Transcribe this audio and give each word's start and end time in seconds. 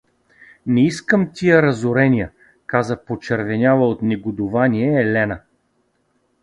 —Не 0.65 0.85
искам 0.85 1.31
тия 1.33 1.61
разорения— 1.61 2.31
каза 2.65 3.05
почервеняла 3.05 3.87
от 3.89 4.01
негодувание 4.01 5.01
Елена. 5.01 5.41